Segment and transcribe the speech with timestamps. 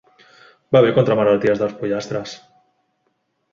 [0.75, 2.35] Va bé contra malalties dels pollastres.